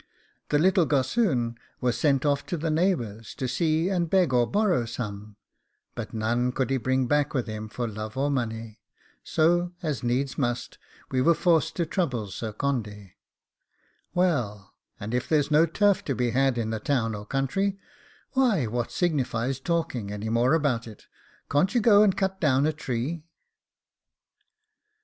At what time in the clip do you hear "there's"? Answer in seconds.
15.29-15.51